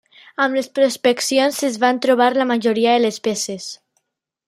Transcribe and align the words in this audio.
Amb 0.45 0.55
les 0.59 0.69
prospeccions 0.77 1.59
es 1.69 1.79
van 1.85 2.01
trobar 2.07 2.33
la 2.41 2.51
majoria 2.55 2.97
de 2.99 3.07
les 3.07 3.25
peces. 3.29 3.73